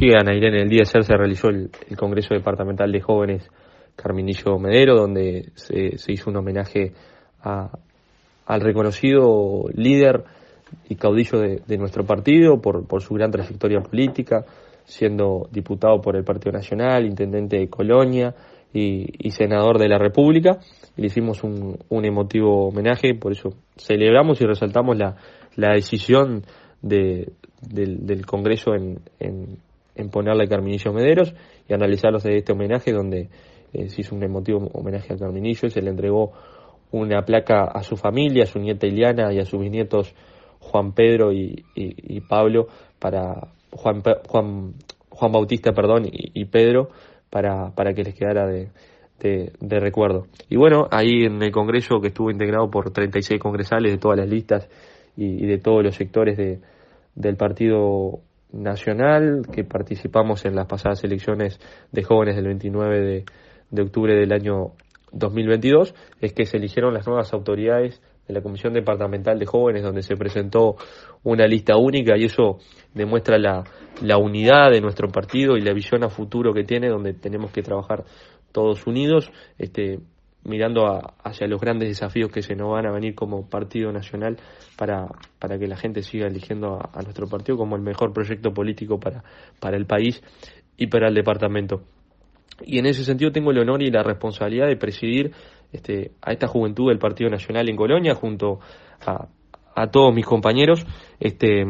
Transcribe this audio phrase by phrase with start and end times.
[0.00, 3.46] Sí, Ana Irene, el día de ayer se realizó el, Congreso Departamental de Jóvenes
[3.94, 6.94] Carminillo Medero, donde se, hizo un homenaje
[7.42, 10.24] al reconocido líder
[10.88, 14.46] y caudillo de, nuestro partido por, su gran trayectoria política,
[14.84, 18.34] siendo diputado por el Partido Nacional, intendente de Colonia
[18.72, 20.60] y, senador de la República.
[20.96, 25.14] le hicimos un, emotivo homenaje, por eso celebramos y resaltamos la,
[25.74, 26.42] decisión
[26.80, 27.34] del,
[28.24, 29.58] Congreso en, en,
[30.08, 31.34] ponerle a Carminillo Mederos
[31.68, 33.28] y analizarlos de este homenaje donde
[33.72, 36.32] eh, se hizo un emotivo homenaje a Carminillo y se le entregó
[36.92, 40.14] una placa a su familia, a su nieta Iliana y a sus bisnietos
[40.60, 41.64] Juan Pedro y,
[42.28, 42.68] Pablo
[42.98, 44.74] para Juan, Juan,
[45.08, 46.90] Juan Bautista perdón y, Pedro
[47.30, 48.70] para, para que les quedara de,
[49.20, 50.26] de, recuerdo.
[50.48, 54.28] Y bueno, ahí en el Congreso que estuvo integrado por 36 congresales de todas las
[54.28, 54.68] listas
[55.16, 56.60] y, de todos los sectores de,
[57.14, 58.20] del Partido
[58.52, 61.60] Nacional, que participamos en las pasadas elecciones
[61.92, 63.24] de jóvenes del 29 de,
[63.70, 64.72] de octubre del año
[65.12, 70.02] 2022, es que se eligieron las nuevas autoridades de la Comisión Departamental de Jóvenes, donde
[70.02, 70.76] se presentó
[71.24, 72.58] una lista única y eso
[72.94, 73.64] demuestra la,
[74.02, 77.62] la unidad de nuestro partido y la visión a futuro que tiene, donde tenemos que
[77.62, 78.04] trabajar
[78.52, 80.00] todos unidos, este,
[80.44, 84.38] mirando hacia los grandes desafíos que se nos van a venir como partido nacional
[84.76, 85.06] para,
[85.38, 88.98] para que la gente siga eligiendo a, a, nuestro partido como el mejor proyecto político
[88.98, 89.22] para,
[89.58, 90.22] para el país
[90.76, 91.82] y para el departamento.
[92.64, 95.32] Y en ese sentido tengo el honor y la responsabilidad de presidir
[95.72, 98.60] este, a esta juventud del Partido Nacional en Colonia junto
[99.06, 99.28] a,
[99.90, 100.84] todos mis compañeros
[101.20, 101.64] este,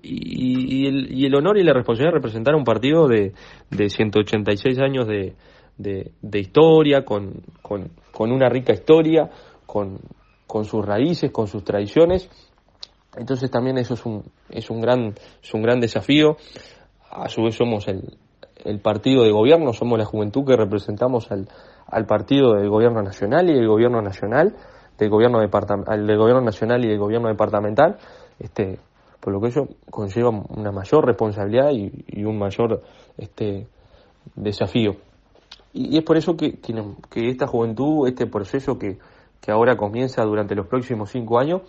[0.00, 0.86] y,
[1.26, 3.32] el, honor y la responsabilidad de representar a un partido de,
[3.70, 5.34] de 186 años de,
[5.82, 7.90] de, historia, con, con,
[8.32, 9.30] una rica historia,
[9.66, 9.98] con,
[10.46, 12.28] con sus raíces, con sus tradiciones.
[13.16, 16.36] Entonces también eso es un, es un, gran, es un gran desafío.
[17.10, 18.16] A su vez somos el,
[18.64, 21.48] el partido de gobierno, somos la juventud que representamos al,
[21.86, 24.56] al partido del gobierno nacional y del gobierno nacional,
[24.98, 27.98] del gobierno, del gobierno nacional y del gobierno departamental,
[28.38, 28.78] este,
[29.20, 32.82] por lo que ello conlleva una mayor responsabilidad y, un mayor
[33.18, 33.66] este,
[34.34, 34.96] desafío.
[35.72, 38.98] Y, es por eso que, que, esta juventud, este proceso que,
[39.40, 41.62] que ahora comienza durante los próximos cinco años,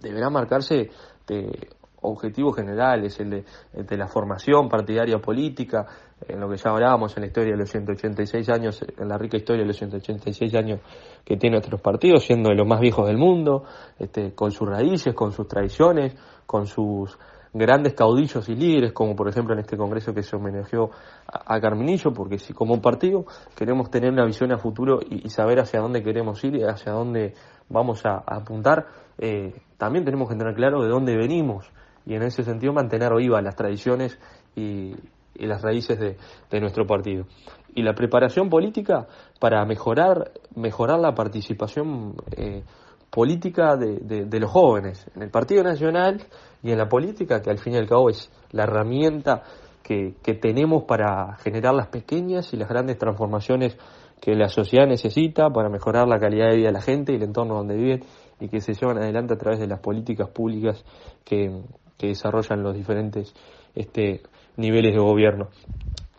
[0.00, 0.90] deberá marcarse
[1.26, 1.68] de
[2.02, 3.44] objetivos generales, el de,
[3.74, 5.86] el de la formación partidaria política,
[6.26, 9.36] en lo que ya hablábamos en la historia de los 186 años, en la rica
[9.36, 10.80] historia de los 186 años
[11.24, 13.64] que tiene nuestros partidos, siendo de los más viejos del mundo,
[13.98, 16.14] este, con sus raíces, con sus tradiciones,
[16.46, 17.18] con sus
[17.52, 20.90] grandes caudillos y líderes, como por ejemplo en este congreso que se homenajeó
[21.26, 23.24] a, Carminillo, porque si como partido
[23.56, 27.34] queremos tener una visión a futuro y, saber hacia dónde queremos ir y hacia dónde
[27.68, 28.86] vamos a, apuntar,
[29.18, 31.70] eh, también tenemos que tener claro de dónde venimos
[32.06, 34.18] y en ese sentido mantener vivas las tradiciones
[34.54, 34.94] y,
[35.34, 36.16] y las raíces de,
[36.50, 37.26] de, nuestro partido.
[37.74, 39.06] Y la preparación política
[39.38, 42.62] para mejorar, mejorar la participación eh,
[43.10, 46.22] política de, los jóvenes en el Partido Nacional
[46.62, 49.42] y en la política, que al fin y al cabo es la herramienta
[49.82, 53.76] que, que tenemos para generar las pequeñas y las grandes transformaciones
[54.20, 57.22] que la sociedad necesita para mejorar la calidad de vida de la gente y el
[57.22, 58.04] entorno donde viven
[58.38, 60.84] y que se llevan adelante a través de las políticas públicas
[61.24, 61.62] que,
[61.96, 63.34] que desarrollan los diferentes
[63.74, 64.22] este,
[64.56, 65.48] niveles de gobierno.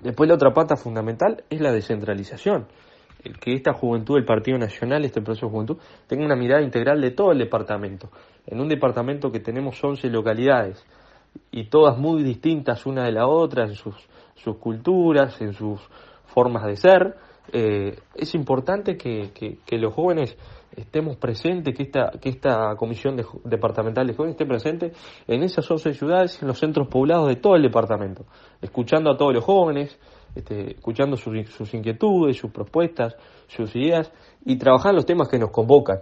[0.02, 2.68] Después la otra pata fundamental es la descentralización.
[3.40, 5.78] Que esta juventud, el Partido Nacional, este proceso de juventud,
[6.08, 8.10] tenga una mirada integral de todo el departamento.
[8.48, 10.86] En un departamento que tenemos 11 localidades
[11.52, 13.96] y todas muy distintas una de la otra en sus,
[14.36, 15.80] sus culturas, en sus
[16.26, 17.16] formas de ser,
[17.54, 20.38] eh, es importante que, que los jóvenes
[20.76, 24.94] estemos presentes, que esta, que esta comisión departamental de jóvenes esté presente
[25.28, 28.26] en esas 11 ciudades, en los centros poblados de todo el departamento,
[28.62, 29.98] escuchando a todos los jóvenes,
[30.36, 33.16] este, escuchando sus, inquietudes, sus propuestas,
[33.48, 34.12] sus ideas
[34.46, 36.00] y trabajar los temas que nos convocan.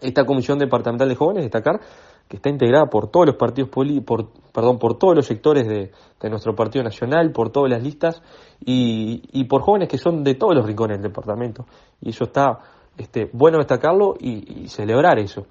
[0.00, 1.80] Esta comisión departamental de jóvenes, destacar
[2.28, 5.90] que está integrada por todos los partidos por, perdón, por todos los sectores de,
[6.30, 8.22] nuestro partido nacional, por todas las listas
[8.64, 11.66] y, y por jóvenes que son de todos los rincones del departamento.
[12.00, 12.60] Y eso está
[12.96, 15.46] este, bueno destacarlo y, celebrar eso.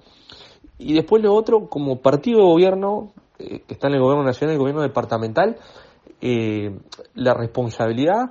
[0.78, 4.52] Y después lo otro, como partido de gobierno, eh, que está en el gobierno nacional
[4.52, 5.56] y el gobierno departamental,
[6.24, 6.78] eh,
[7.14, 8.30] la responsabilidad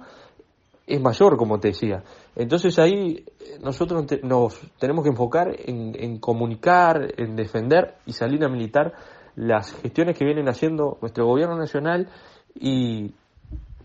[0.87, 2.03] es mayor, como te decía.
[2.37, 8.49] Entonces ahí eh, nosotros nos tenemos que enfocar en, comunicar, en defender y salir a
[8.49, 8.93] militar
[9.35, 12.07] las gestiones que vienen haciendo nuestro gobierno nacional
[12.55, 13.13] y,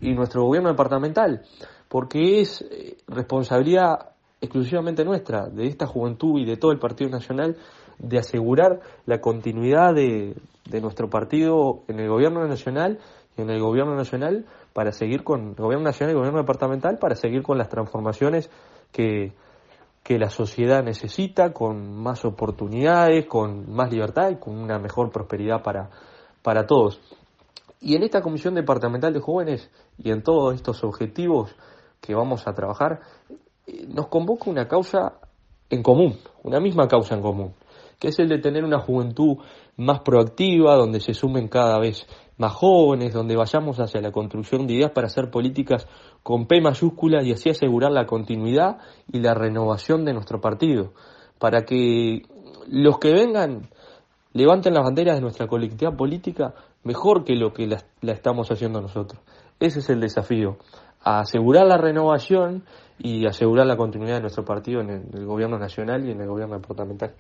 [0.00, 1.43] y nuestro gobierno departamental,
[1.88, 2.64] porque es
[3.09, 4.11] responsabilidad
[4.41, 7.56] exclusivamente nuestra, de esta juventud y de todo el Partido Nacional,
[7.99, 10.35] de asegurar la continuidad de,
[10.70, 12.99] de nuestro partido en el gobierno nacional
[13.37, 17.15] en el gobierno nacional para seguir con el gobierno nacional y el gobierno departamental para
[17.15, 18.50] seguir con las transformaciones
[18.93, 19.33] que,
[20.03, 25.62] que la sociedad necesita, con más oportunidades, con más libertad y con una mejor prosperidad
[25.62, 25.91] para,
[26.43, 27.00] para todos.
[27.81, 31.55] Y en esta Comisión Departamental de Jóvenes y en todos estos objetivos
[32.00, 33.00] que vamos a trabajar,
[33.67, 35.15] eh, nos convoca una causa
[35.69, 37.55] en común, una misma causa en común,
[37.98, 39.38] que es el de tener una juventud
[39.76, 42.06] más proactiva, donde se sumen cada vez
[42.38, 45.87] más jóvenes, donde vayamos hacia la construcción de ideas para hacer políticas
[46.22, 48.78] con P mayúscula y así asegurar la continuidad
[49.10, 50.93] y la renovación de nuestro partido,
[51.38, 52.22] para que
[52.69, 53.69] los que vengan
[54.32, 56.54] levanten las banderas de nuestra colectividad política
[56.84, 59.20] mejor que lo que la, la estamos haciendo nosotros.
[59.58, 60.58] Ese es el desafío,
[61.02, 62.64] asegurar la renovación
[62.99, 66.56] y asegurar la continuidad de nuestro partido en el, gobierno nacional y en el gobierno
[66.56, 67.14] departamental.